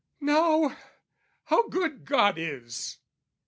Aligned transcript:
Now, 0.19 0.75
how 1.43 1.67
good 1.69 2.05
God 2.05 2.39
is! 2.39 2.97